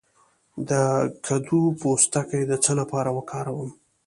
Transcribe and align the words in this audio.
د 0.69 0.71
کدو 1.25 1.61
پوستکی 1.79 2.41
د 2.47 2.53
څه 2.63 2.71
لپاره 2.79 3.09
وکاروم؟ 3.17 3.69